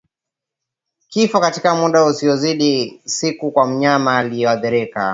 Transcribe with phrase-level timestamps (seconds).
[1.09, 5.09] Kifo katika muda usiozidi siku kwa mnyama aliyeathirika